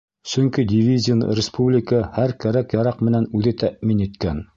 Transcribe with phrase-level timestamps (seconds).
[0.29, 4.43] Сөнки дивизияны республика һәр кәрәк-яраҡ менән үҙе тәьмин иткән.